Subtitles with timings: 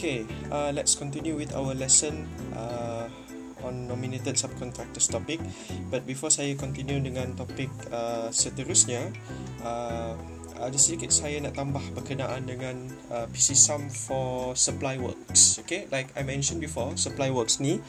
[0.00, 2.24] Okay, uh, let's continue with our lesson
[2.56, 3.04] uh,
[3.60, 5.36] on nominated subcontractors topic.
[5.92, 9.12] But before saya continue dengan topik uh, seterusnya,
[9.60, 10.16] uh,
[10.56, 15.60] ada sedikit saya nak tambah berkenaan dengan uh, PC Sum for supply works.
[15.68, 17.84] Okay, like I mentioned before, supply works ni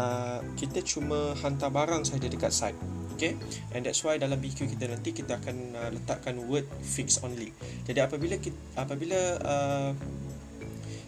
[0.00, 2.80] uh, kita cuma hantar barang saja dekat site.
[3.12, 3.36] Okay,
[3.76, 7.52] and that's why dalam BQ kita nanti kita akan uh, letakkan word fix only.
[7.84, 9.92] Jadi apabila kita, apabila uh,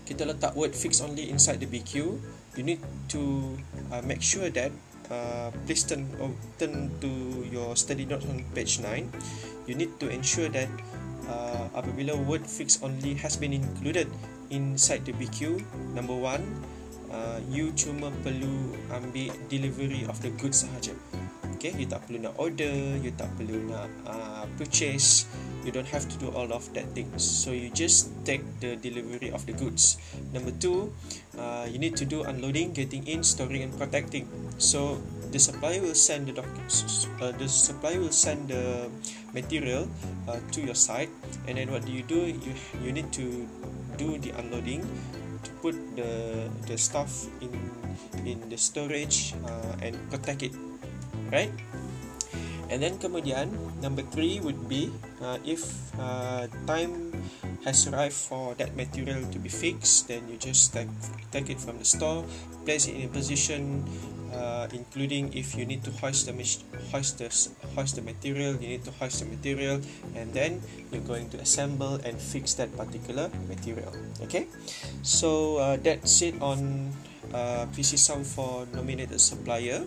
[0.05, 2.21] kita letak word fix only inside the BQ
[2.55, 3.57] you need to
[3.91, 4.71] uh, make sure that
[5.11, 7.11] uh, please turn, oh, turn to
[7.49, 9.09] your study notes on page 9
[9.67, 10.69] you need to ensure that
[11.29, 14.09] uh, apabila word fix only has been included
[14.53, 15.65] inside the BQ
[15.97, 16.45] number one
[17.09, 20.93] uh, you cuma perlu ambil delivery of the goods sahaja.
[21.57, 25.25] Okay you tak perlu nak order you tak perlu nak uh, purchase
[25.65, 27.25] you don't have to do all of that things.
[27.25, 29.97] So you just take the delivery of the goods.
[30.33, 30.93] Number two
[31.39, 34.29] uh, you need to do unloading getting in storing and protecting.
[34.59, 35.01] So
[35.33, 38.89] the supplier will send the documents uh, the supplier will send the
[39.33, 39.89] material
[40.29, 41.11] uh, to your site.
[41.49, 42.29] And then what do you do?
[42.29, 43.49] You you need to
[43.97, 44.85] do the unloading
[45.43, 47.51] to put the the stuff in
[48.25, 50.55] in the storage uh, and protect it.
[51.33, 51.51] Right
[52.75, 54.91] And then kemudian number three would be
[55.23, 55.63] uh, if
[55.95, 57.15] uh, time
[57.63, 60.91] has arrived for that material to be fixed, then you just take
[61.31, 62.27] take it from the store,
[62.67, 63.87] place it in a position,
[64.35, 66.35] uh, including if you need to hoist the
[66.91, 67.31] hoist the
[67.79, 69.79] hoist the material, you need to hoist the material,
[70.19, 70.59] and then
[70.91, 73.95] you're going to assemble and fix that particular material.
[74.27, 74.51] Okay,
[75.07, 76.91] so uh, that's it on
[77.31, 79.87] uh, PC Sum for nominated supplier.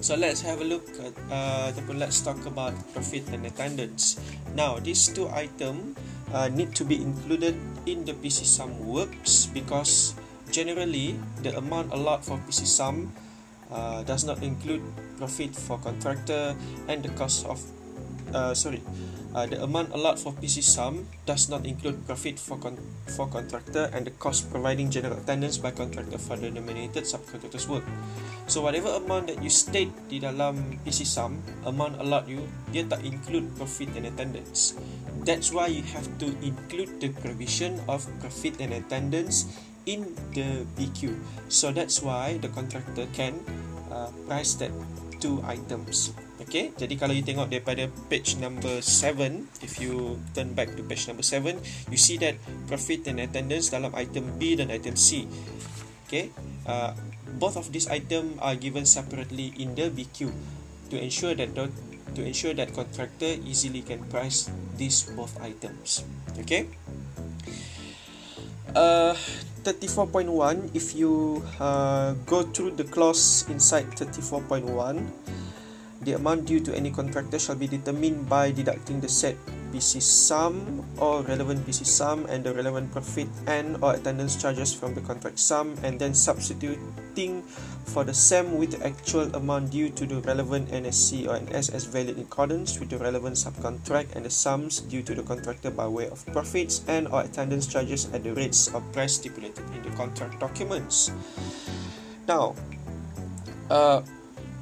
[0.00, 4.14] So let's have a look at uh, let's talk about profit and attendance.
[4.54, 5.96] Now, these two item
[6.32, 10.14] uh, need to be included in the PC sum works because
[10.54, 13.10] generally the amount allowed for PC sum
[13.70, 14.82] uh, does not include
[15.18, 16.54] profit for contractor
[16.86, 17.58] and the cost of
[18.34, 18.82] uh, sorry
[19.34, 23.90] uh, the amount allowed for PC sum does not include profit for con- for contractor
[23.92, 27.84] and the cost providing general attendance by contractor for the nominated subcontractors work.
[28.48, 33.04] So whatever amount that you state di dalam PC sum, amount allowed you, dia tak
[33.04, 34.72] include profit and attendance.
[35.28, 39.44] That's why you have to include the provision of profit and attendance
[39.84, 41.16] in the BQ.
[41.52, 43.36] So that's why the contractor can
[43.92, 44.72] uh, price that
[45.20, 46.16] two items.
[46.48, 51.04] Okay, jadi kalau you tengok daripada page number 7, if you turn back to page
[51.04, 51.60] number 7,
[51.92, 55.28] you see that profit and attendance dalam item B dan item C.
[56.08, 56.32] Okay,
[56.64, 56.96] uh,
[57.36, 60.32] both of these item are given separately in the BQ
[60.88, 61.68] to ensure that the,
[62.16, 64.48] to ensure that contractor easily can price
[64.80, 66.00] these both items.
[66.40, 66.64] Okay.
[68.72, 69.12] Uh,
[69.68, 74.64] 34.1 if you uh, go through the clause inside 34.1
[76.02, 79.36] the amount due to any contractor shall be determined by deducting the set
[79.72, 84.94] PC sum or relevant PC sum and the relevant profit and or attendance charges from
[84.94, 87.42] the contract sum and then substituting
[87.84, 91.84] for the SAM with the actual amount due to the relevant NSC or NS as
[91.84, 95.86] valid in accordance with the relevant subcontract and the sums due to the contractor by
[95.86, 99.90] way of profits and or attendance charges at the rates of price stipulated in the
[99.96, 101.10] contract documents.
[102.26, 102.54] Now,
[103.70, 104.02] uh,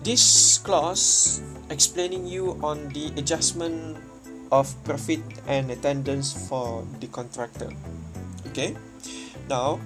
[0.07, 3.99] this clause explaining you on the adjustment
[4.55, 5.19] of profit
[5.51, 7.67] and attendance for the contractor.
[8.55, 8.79] Okay.
[9.51, 9.83] Now,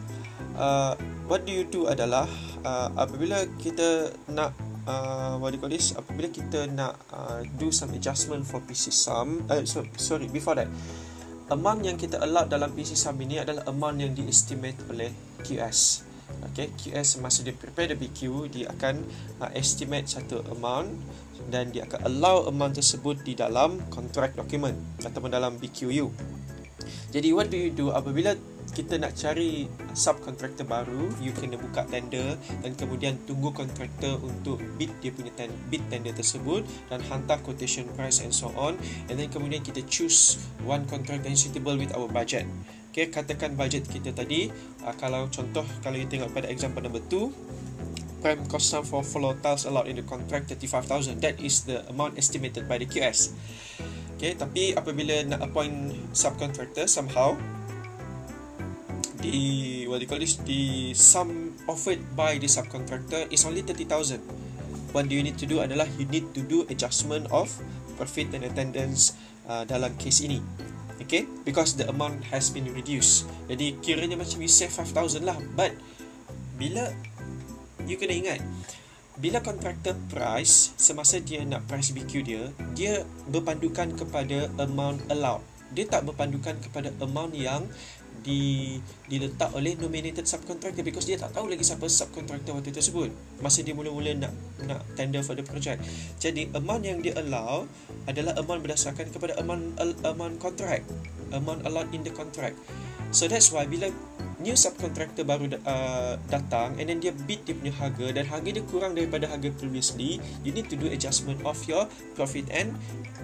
[0.61, 0.93] uh,
[1.25, 2.29] what do you do adalah
[2.69, 4.53] uh, apabila kita nak
[4.85, 5.97] uh, what do you call this?
[5.97, 10.69] Apabila kita nak uh, do some adjustment for PC sum, uh, so, sorry, before that,
[11.49, 15.09] amount yang kita allowed dalam PC sum ini adalah amount yang di-estimate oleh
[15.49, 16.10] QS.
[16.51, 19.07] Okay, QS masa dia prepare the BQ, dia akan
[19.39, 20.91] uh, estimate satu amount
[21.49, 26.11] dan dia akan allow amount tersebut di dalam contract document ataupun dalam BQU.
[27.11, 28.39] Jadi what do you do apabila
[28.71, 29.67] kita nak cari
[29.99, 35.51] subcontractor baru, you kena buka tender dan kemudian tunggu kontraktor untuk bid dia punya ten,
[35.67, 38.79] bid tender tersebut dan hantar quotation price and so on
[39.11, 42.47] and then kemudian kita choose one contract that is suitable with our budget.
[42.91, 44.51] Okay, katakan budget kita tadi,
[44.83, 47.31] uh, kalau contoh kalau you tengok pada example number 2,
[48.21, 52.15] prime cost sum for floor tiles allowed in the contract 35,000 that is the amount
[52.21, 53.33] estimated by the QS
[54.15, 57.33] okay tapi apabila nak appoint subcontractor somehow
[59.25, 60.37] the what do you call this?
[60.45, 64.21] The sum offered by the subcontractor is only 30,000
[64.93, 67.49] what do you need to do adalah you need to do adjustment of
[67.97, 69.17] profit and attendance
[69.49, 70.41] uh, dalam case ini
[71.01, 73.27] Okay, because the amount has been reduced.
[73.49, 75.41] Jadi kiranya macam you save 5,000 lah.
[75.57, 75.75] But
[76.61, 76.93] bila
[77.89, 78.41] you kena ingat
[79.21, 82.43] bila contractor price semasa dia nak price BQ dia
[82.73, 87.69] dia berpandukan kepada amount allowed dia tak berpandukan kepada amount yang
[88.21, 88.77] di
[89.09, 93.11] diletak oleh nominated subcontractor because dia tak tahu lagi siapa subcontractor waktu tersebut.
[93.41, 94.33] Masa dia mula-mula nak
[94.65, 95.81] nak tender for the project.
[96.21, 97.65] Jadi amount yang dia allow
[98.05, 100.85] adalah amount berdasarkan kepada amount amount contract.
[101.33, 102.57] Amount allowed in the contract.
[103.11, 103.91] So that's why bila
[104.41, 108.65] new subcontractor baru uh, datang and then dia bid dia punya harga dan harga dia
[108.65, 111.85] kurang daripada harga previously you need to do adjustment of your
[112.17, 112.73] profit and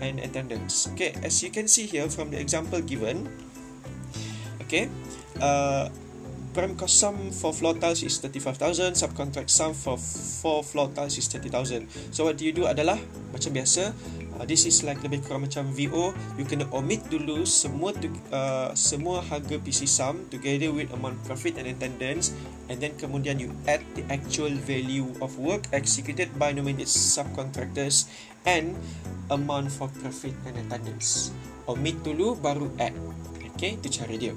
[0.05, 0.93] and attendance.
[0.93, 3.33] Okay as you can see here from the example given
[4.67, 4.91] okay.
[5.39, 5.89] Uh,
[6.57, 11.29] prime cost sum for floor tiles is 35,000 subcontract sum for four floor tiles is
[11.29, 12.97] 30,000 so what do you do adalah
[13.29, 13.93] macam biasa
[14.37, 18.73] uh, this is like lebih kurang macam VO you kena omit dulu semua to, uh,
[18.77, 22.37] semua harga PC sum together with amount profit and attendance.
[22.69, 28.11] And then kemudian you add the actual value of work executed by nominated subcontractors
[28.45, 28.75] and
[29.31, 31.33] amount for profit and attendance.
[31.71, 32.95] Omit dulu baru add.
[33.57, 34.37] Okay itu cara dia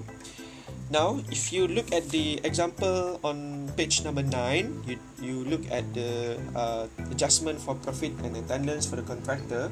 [0.89, 5.85] Now, if you look at the example on page number 9, you, you look at
[5.93, 9.69] the uh, adjustment for profit and attendance for the contractor.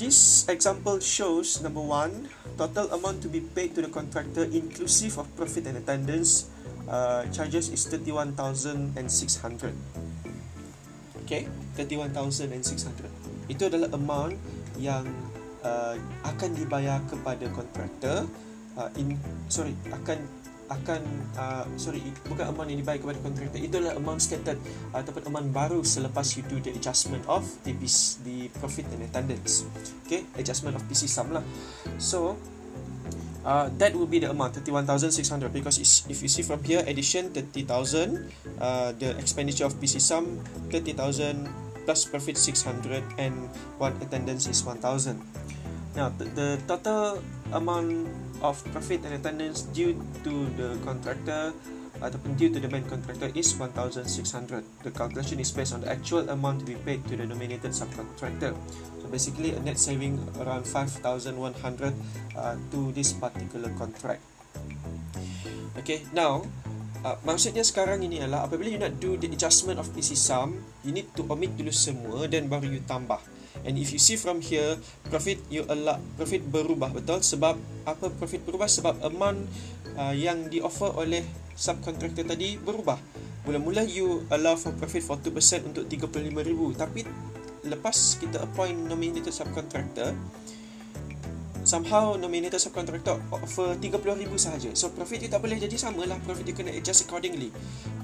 [0.00, 5.28] This example shows, number one, total amount to be paid to the contractor inclusive of
[5.36, 6.48] profit and attendance
[6.88, 8.96] uh, charges is 31,600.
[11.28, 13.12] Okay, 31,600.
[13.52, 14.40] Itu adalah amount
[14.80, 15.04] yang
[15.60, 18.24] uh, akan dibayar kepada contractor
[18.76, 19.16] uh, in
[19.48, 20.20] sorry akan
[20.66, 21.02] akan
[21.38, 24.58] uh, sorry bukan amount yang dibayar kepada kontraktor itulah amount stated
[24.90, 29.06] uh, ataupun amount baru selepas you do the adjustment of the PC, the profit and
[29.06, 29.62] attendance.
[30.06, 31.42] Okay adjustment of PC sum lah.
[32.02, 32.34] So
[33.46, 35.78] uh, that will be the amount 31600 because
[36.10, 38.26] if you see from here addition 30000
[38.58, 40.42] uh, the expenditure of PC sum
[40.74, 41.46] 30000
[41.86, 43.46] plus profit 600 and
[43.78, 45.22] one attendance is 1000
[45.96, 47.24] now the, the total
[47.56, 48.06] amount
[48.44, 51.56] of profit and attendance due to the contractor
[51.96, 56.28] ataupun due to the main contractor is 1600 the calculation is based on the actual
[56.28, 58.52] amount to be paid to the nominated subcontractor.
[59.00, 61.40] So basically a net saving around 5100
[62.36, 64.20] uh, to this particular contract.
[65.80, 66.44] Okay now
[67.00, 70.92] uh, maksudnya sekarang ini adalah apabila you nak do the adjustment of PC sum you
[70.92, 73.24] need to omit dulu semua dan baru you tambah
[73.66, 74.78] And if you see from here,
[75.10, 77.18] profit you allow profit berubah betul?
[77.18, 78.70] Sebab apa profit berubah?
[78.70, 79.42] Sebab amount
[79.98, 81.26] uh, yang di offer oleh
[81.58, 82.94] subcontractor tadi berubah.
[83.42, 85.34] Mula-mula you allow for profit for 2%
[85.66, 87.02] untuk 35,000 tapi
[87.66, 90.14] lepas kita appoint nominated subcontractor
[91.66, 94.70] somehow nominated subcontractor offer 30,000 sahaja.
[94.78, 96.16] So profit you tak boleh jadi sama lah.
[96.22, 97.50] Profit you kena adjust accordingly.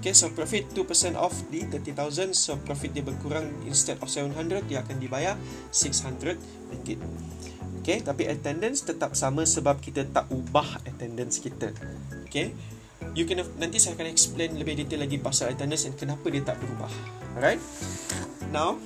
[0.03, 2.35] Okay, so profit 2% off di 30,000.
[2.35, 5.39] So profit dia berkurang instead of 700 dia akan dibayar
[5.71, 6.37] 600
[6.75, 6.99] ringgit.
[7.83, 11.71] Okay, tapi attendance tetap sama sebab kita tak ubah attendance kita.
[12.27, 12.51] Okay,
[13.15, 16.59] you can nanti saya akan explain lebih detail lagi pasal attendance dan kenapa dia tak
[16.59, 16.91] berubah.
[17.39, 17.63] Alright,
[18.51, 18.79] now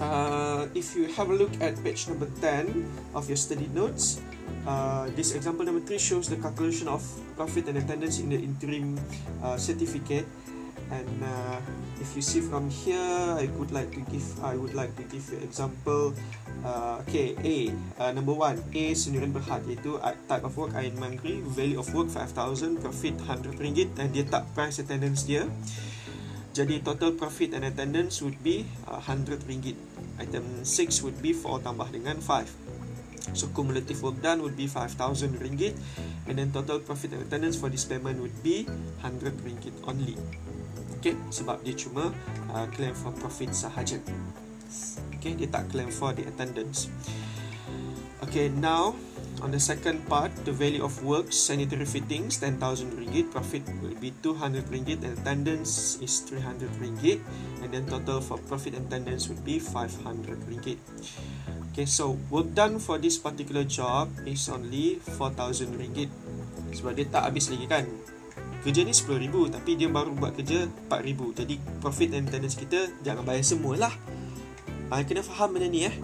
[0.00, 4.20] uh, if you have a look at page number 10 of your study notes,
[4.66, 7.02] uh, this example number 3 shows the calculation of
[7.36, 8.98] profit and attendance in the interim
[9.42, 10.26] uh, certificate.
[10.88, 11.60] And uh,
[12.00, 12.96] if you see from here,
[13.36, 16.16] I would like to give I would like to give you example.
[16.64, 17.70] Uh, okay, A
[18.02, 22.08] uh, number one A sendirian berhad iaitu type of work iron mangri value of work
[22.10, 25.44] 5000 profit 100 ringgit dan dia tak price attendance dia.
[26.56, 29.76] Jadi total profit and attendance would be uh, 100 ringgit.
[30.18, 33.38] Item 6 would be 4 tambah dengan 5.
[33.38, 35.76] So cumulative work done would be 5000 ringgit
[36.26, 38.64] and then total profit and attendance for this payment would be
[39.04, 40.16] 100 ringgit only.
[40.98, 42.10] Okay, sebab dia cuma
[42.50, 44.02] uh, claim for profit sahaja.
[45.18, 46.90] Okay, dia tak claim for the attendance.
[48.24, 48.98] Okay, now
[49.38, 54.10] On the second part, the value of work, sanitary fittings, 10,000 ringgit, profit will be
[54.18, 57.22] 200 ringgit, and attendance is 300 ringgit,
[57.62, 60.82] and then total for profit and attendance would be 500 ringgit.
[61.70, 66.10] Okay, so work done for this particular job is only 4,000 ringgit.
[66.74, 67.86] Sebab dia tak habis lagi kan.
[68.66, 71.46] Kerja ni 10,000 tapi dia baru buat kerja 4,000.
[71.46, 73.94] Jadi profit and attendance kita jangan bayar semualah.
[74.90, 75.94] Ah, kena faham benda ni eh.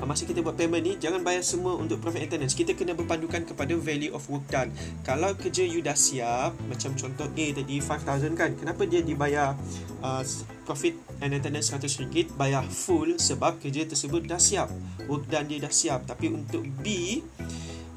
[0.00, 3.44] Ah, masa kita buat payment ni jangan bayar semua untuk profit attendance kita kena berpandukan
[3.44, 4.72] kepada value of work done.
[5.04, 9.52] Kalau kerja you dah siap macam contoh A tadi 5000 kan kenapa dia dibayar
[10.00, 10.24] uh,
[10.64, 14.72] profit and attendance 100 ringgit bayar full sebab kerja tersebut dah siap?
[15.04, 16.08] Work done dia dah siap.
[16.08, 17.20] Tapi untuk B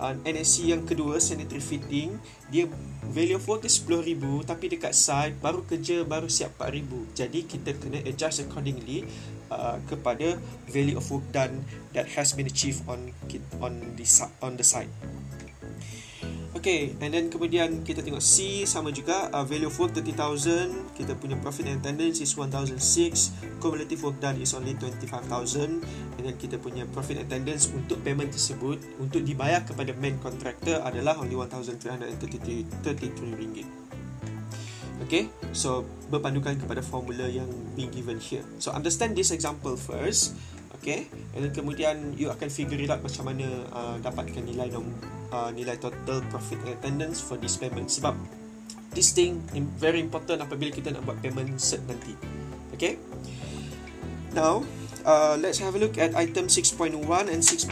[0.03, 2.19] uh, NSC yang kedua sanitary fitting
[2.51, 2.67] dia
[3.07, 7.72] value of work dia 10,000 tapi dekat site baru kerja baru siap 4,000 jadi kita
[7.79, 9.07] kena adjust accordingly
[9.55, 10.38] uh, kepada
[10.69, 13.13] value of work done that has been achieved on
[13.62, 14.05] on the
[14.41, 14.91] on the site.
[16.63, 21.12] Okay, and then kemudian kita tengok C sama juga uh, value of work 30,000 kita
[21.19, 22.79] punya profit and attendance is 1,006
[23.60, 28.31] cumulative work done is only 25,000 and then kita punya profit and attendance untuk payment
[28.31, 32.72] tersebut untuk dibayar kepada main contractor adalah only 1,333
[33.36, 33.82] ringgit
[35.03, 38.45] Okay, so berpandukan kepada formula yang being given here.
[38.57, 40.33] So understand this example first
[40.83, 44.91] Okay, and then kemudian you akan figure it out macam mana uh, dapatkan nilai nombor
[45.31, 47.88] uh, nilai total profit and attendance for this payment.
[47.88, 48.12] Sebab
[48.91, 49.39] this thing
[49.79, 52.19] very important apabila kita nak buat payment set nanti
[52.75, 53.00] okay?
[54.36, 54.67] Now
[55.07, 57.00] uh, let's have a look at item 6.1
[57.31, 57.72] and 6.2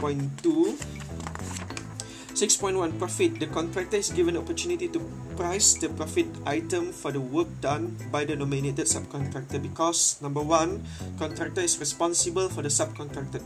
[2.42, 3.38] 6.1 profit.
[3.38, 5.00] The contractor is given opportunity to
[5.38, 10.82] price the profit item for the work done by the nominated subcontractor because number one
[11.22, 13.46] contractor is responsible for the subcontracted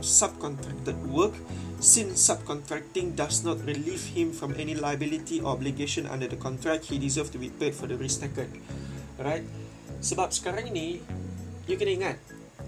[0.00, 1.36] subcontracted work
[1.84, 6.88] since subcontracting does not relieve him from any liability or obligation under the contract.
[6.88, 8.48] He deserves to be paid for the risk taken.
[9.20, 9.44] Alright?
[10.00, 10.96] Sebab sekarang ini
[11.68, 12.16] you kena ingat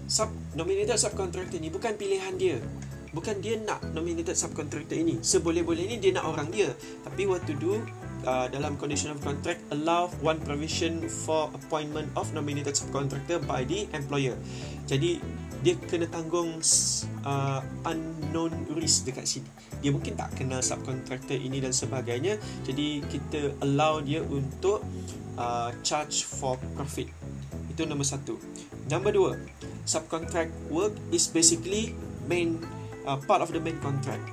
[0.05, 2.61] sub nominated subcontractor ni bukan pilihan dia
[3.13, 5.21] bukan dia nak nominated subcontractor ini.
[5.21, 6.73] Seboleh-boleh ini dia nak orang dia.
[7.05, 7.79] Tapi what to do
[8.25, 13.85] uh, dalam condition of contract allow one provision for appointment of nominated subcontractor by the
[13.93, 14.33] employer.
[14.89, 15.21] Jadi
[15.63, 16.59] dia kena tanggung
[17.23, 19.47] uh, unknown risk dekat sini.
[19.79, 22.35] Dia mungkin tak kenal subcontractor ini dan sebagainya.
[22.67, 24.83] Jadi kita allow dia untuk
[25.39, 27.07] uh, charge for profit.
[27.71, 28.35] Itu nombor satu.
[28.91, 29.31] Nombor dua
[29.83, 31.95] subcontract work is basically
[32.27, 32.59] main
[33.05, 34.23] uh, part of the main contract.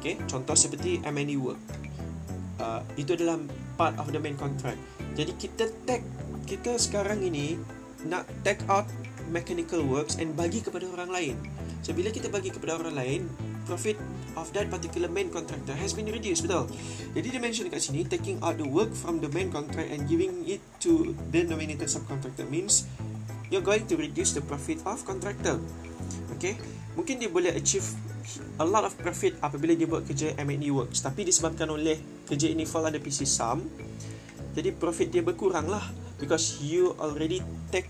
[0.00, 1.60] Okay, contoh seperti M&E work.
[2.60, 3.40] Uh, itu adalah
[3.76, 4.80] part of the main contract.
[5.16, 6.04] Jadi kita tag
[6.44, 7.56] kita sekarang ini
[8.08, 8.88] nak tag out
[9.28, 11.36] mechanical works and bagi kepada orang lain.
[11.80, 13.20] So bila kita bagi kepada orang lain,
[13.64, 13.96] profit
[14.34, 16.68] of that particular main contractor has been reduced, betul?
[17.14, 20.44] Jadi dia mention dekat sini taking out the work from the main contract and giving
[20.44, 22.84] it to the nominated subcontractor means
[23.48, 25.62] you're going to reduce the profit of contractor.
[26.36, 26.58] Okay?
[26.98, 27.86] Mungkin dia boleh achieve
[28.60, 31.02] a lot of profit apabila dia buat kerja M&E works.
[31.02, 33.66] Tapi disebabkan oleh kerja ini fall under PC sum
[34.54, 35.82] jadi profit dia berkurang lah.
[36.20, 37.40] Because you already
[37.72, 37.88] take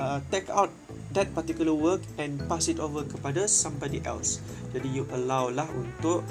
[0.00, 0.72] uh, take out
[1.12, 4.40] that particular work and pass it over kepada somebody else.
[4.72, 6.24] Jadi you allow lah untuk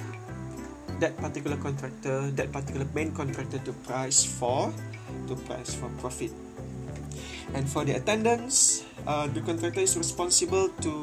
[0.97, 4.73] that particular contractor that particular main contractor to price for
[5.29, 6.33] to price for profit.
[7.53, 10.93] And for the attendance uh, the contractor is responsible to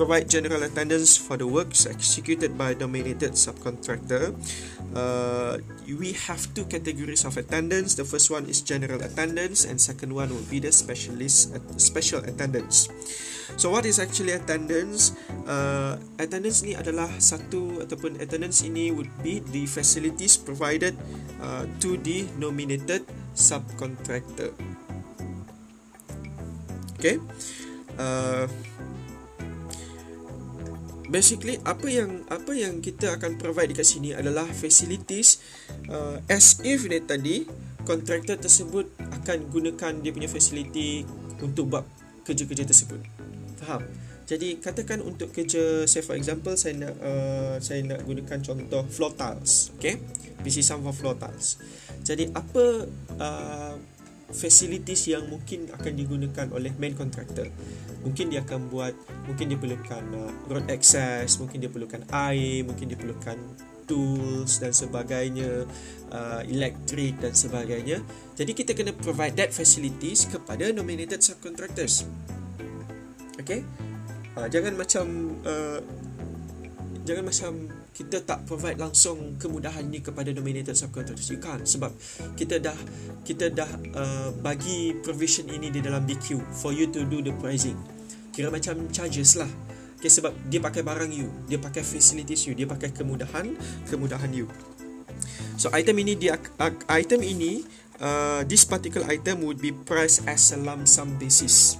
[0.00, 4.32] provide general attendance for the works executed by dominated subcontractor.
[4.96, 8.00] Uh, we have two categories of attendance.
[8.00, 12.88] The first one is general attendance, and second one will be the specialist special attendance.
[13.60, 15.12] So what is actually attendance?
[15.44, 20.96] Uh, attendance ini adalah satu ataupun attendance ini would be the facilities provided
[21.44, 23.04] uh, to the nominated
[23.36, 24.56] subcontractor.
[26.96, 27.20] Okay.
[28.00, 28.48] Uh,
[31.10, 35.42] basically apa yang apa yang kita akan provide dekat sini adalah facilities
[35.90, 37.44] uh, as if dia tadi
[37.82, 38.86] kontraktor tersebut
[39.20, 41.02] akan gunakan dia punya facility
[41.42, 41.84] untuk buat
[42.22, 43.02] kerja-kerja tersebut.
[43.58, 43.82] Faham?
[44.30, 49.10] Jadi katakan untuk kerja say for example saya nak uh, saya nak gunakan contoh floor
[49.18, 49.98] tiles okay?
[50.46, 51.58] PC some for floor tiles.
[52.06, 52.86] Jadi apa
[53.18, 53.74] uh,
[54.30, 57.50] facilities yang mungkin akan digunakan oleh main contractor.
[58.00, 58.94] Mungkin dia akan buat
[59.28, 63.36] mungkin dia perlukan uh, road access mungkin dia perlukan air mungkin dia perlukan
[63.84, 65.66] tools dan sebagainya
[66.14, 67.98] uh, elektrik dan sebagainya.
[68.38, 72.06] Jadi kita kena provide that facilities kepada nominated subcontractors.
[73.42, 73.66] Okay?
[74.38, 75.82] Uh, jangan macam uh,
[77.10, 77.52] jangan macam
[77.90, 81.90] kita tak provide langsung kemudahan ini kepada nominated subcontractors you can't sebab
[82.38, 82.78] kita dah
[83.26, 83.66] kita dah
[83.98, 87.74] uh, bagi provision ini di dalam DQ for you to do the pricing.
[88.30, 89.50] Kira macam charges lah.
[89.98, 93.58] Okay, sebab dia pakai barang you dia pakai facilities you dia pakai kemudahan
[93.90, 94.46] kemudahan you.
[95.58, 97.66] So item ini dia uh, item ini
[97.98, 101.79] uh, this particular item would be priced as a lump sum basis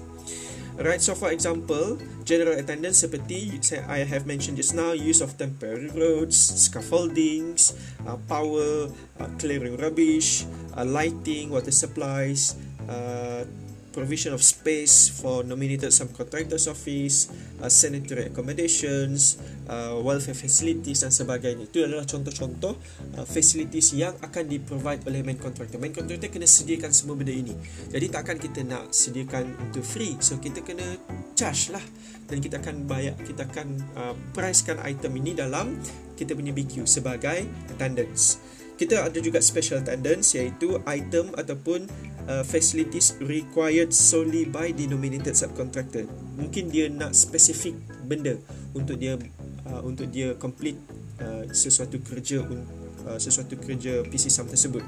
[0.81, 3.53] Right, so for example, general attendance seperti
[3.85, 7.77] I have mentioned just now, use of temporary roads, scaffoldings,
[8.09, 8.89] uh, power,
[9.21, 12.57] uh, clearing rubbish, uh, lighting, water supplies,
[12.89, 13.45] uh,
[13.91, 21.67] provision of space for nominated subcontractors office, uh, sanitary accommodations, uh, welfare facilities dan sebagainya.
[21.67, 22.75] Itu adalah contoh-contoh
[23.19, 25.77] uh, facilities yang akan di-provide oleh main contractor.
[25.83, 27.55] Main contractor kena sediakan semua benda ini.
[27.91, 30.17] Jadi takkan kita nak sediakan untuk free.
[30.23, 30.87] So kita kena
[31.35, 31.85] charge lah
[32.31, 33.69] dan kita akan bayar kita akan
[33.99, 35.75] uh, pricekan item ini dalam
[36.15, 38.39] kita punya BQ sebagai attendance.
[38.81, 41.85] Kita ada juga special attendance iaitu item ataupun
[42.31, 46.07] uh, facilities required solely by denominated subcontractor.
[46.39, 47.75] Mungkin dia nak spesifik
[48.07, 48.39] benda
[48.71, 49.19] untuk dia
[49.67, 50.79] uh, untuk dia complete
[51.19, 54.87] uh, sesuatu kerja uh, sesuatu kerja PC SAM tersebut.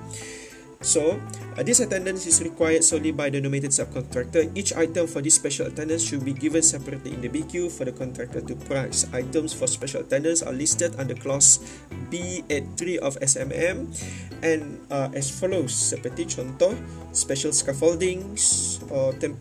[0.82, 1.22] So,
[1.56, 4.50] uh, this attendance is required solely by the nominated subcontractor.
[4.58, 7.94] Each item for this special attendance should be given separately in the BQ for the
[7.94, 9.06] contractor to price.
[9.14, 11.62] Items for special attendance are listed under clause
[12.10, 13.94] B83 of SMM
[14.42, 15.70] and uh, as follows.
[15.70, 16.74] Seperti contoh,
[17.14, 19.38] special scaffoldings or temp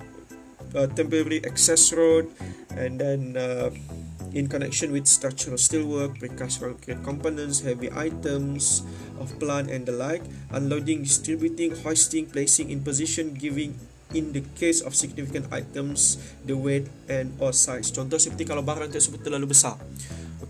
[0.71, 2.31] uh, temporary access road
[2.77, 3.67] and then uh,
[4.33, 8.83] in connection with structural steelwork, precast concrete components, heavy items
[9.21, 13.77] of plant and the like, unloading, distributing, hoisting, placing in position, giving
[14.13, 17.91] in the case of significant items the weight and or size.
[17.91, 19.79] Contoh seperti kalau barang tersebut terlalu besar.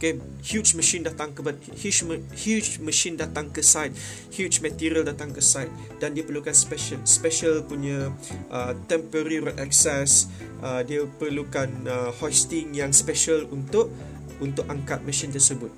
[0.01, 1.45] Okay, huge machine datang ke
[1.77, 2.01] huge
[2.33, 3.93] huge machine datang ke site,
[4.33, 5.69] huge material datang ke site
[6.01, 8.09] dan dia perlukan special special punya
[8.49, 10.25] uh, temporary access,
[10.65, 13.93] uh, dia perlukan uh, hoisting yang special untuk
[14.41, 15.69] untuk angkat mesin tersebut.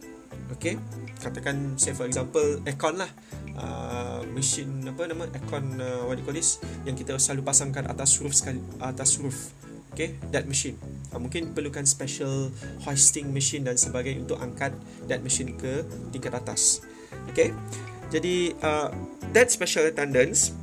[0.55, 0.79] Okay,
[1.23, 3.09] katakan say for example aircon lah.
[3.53, 8.19] Uh, mesin apa nama aircon uh, what you call this yang kita selalu pasangkan atas
[8.19, 9.55] roof sekali atas roof.
[9.95, 10.75] Okay that machine.
[11.15, 12.51] Uh, mungkin perlukan special
[12.83, 14.75] hoisting machine dan sebagainya untuk angkat
[15.07, 16.83] that machine ke tingkat atas.
[17.31, 17.55] Okay
[18.13, 18.93] jadi uh,
[19.33, 20.53] that special attendance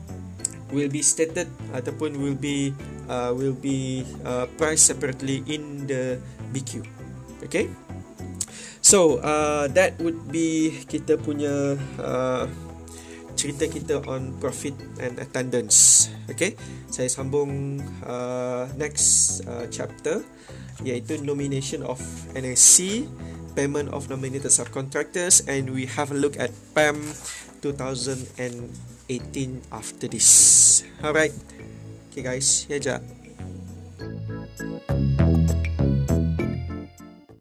[0.70, 2.70] will be stated ataupun will be
[3.10, 6.22] uh, will be uh, priced separately in the
[6.54, 6.86] BQ
[7.42, 7.66] okay
[8.80, 12.44] so uh, that would be kita punya uh,
[13.40, 16.10] cerita kita on profit and attendance.
[16.28, 16.60] Okay,
[16.92, 20.20] saya sambung uh, next uh, chapter
[20.84, 22.00] iaitu nomination of
[22.36, 23.08] NSC,
[23.56, 27.00] payment of nominated subcontractors and we have a look at PAM
[27.64, 28.68] 2018
[29.72, 30.28] after this.
[31.00, 31.32] Alright,
[32.12, 33.00] okay guys, ya yeah,